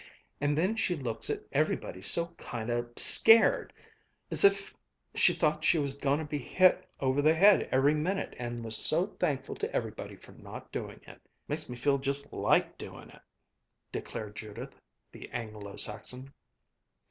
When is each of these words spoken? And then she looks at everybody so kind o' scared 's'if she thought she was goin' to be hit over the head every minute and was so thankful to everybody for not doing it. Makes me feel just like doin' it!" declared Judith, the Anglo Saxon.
And 0.41 0.57
then 0.57 0.75
she 0.75 0.95
looks 0.95 1.29
at 1.29 1.43
everybody 1.51 2.01
so 2.01 2.29
kind 2.39 2.71
o' 2.71 2.89
scared 2.95 3.71
's'if 4.31 4.73
she 5.13 5.31
thought 5.31 5.63
she 5.63 5.77
was 5.77 5.93
goin' 5.93 6.17
to 6.17 6.25
be 6.25 6.39
hit 6.39 6.89
over 6.99 7.21
the 7.21 7.35
head 7.35 7.69
every 7.71 7.93
minute 7.93 8.35
and 8.39 8.65
was 8.65 8.75
so 8.75 9.05
thankful 9.05 9.53
to 9.57 9.71
everybody 9.71 10.15
for 10.15 10.31
not 10.31 10.71
doing 10.71 11.01
it. 11.05 11.21
Makes 11.47 11.69
me 11.69 11.75
feel 11.75 11.99
just 11.99 12.33
like 12.33 12.79
doin' 12.79 13.11
it!" 13.11 13.21
declared 13.91 14.35
Judith, 14.35 14.73
the 15.11 15.29
Anglo 15.29 15.75
Saxon. 15.75 16.33